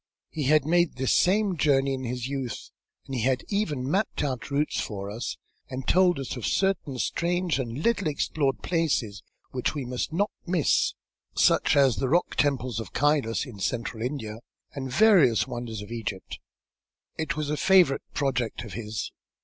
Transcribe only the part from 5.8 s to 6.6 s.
told us of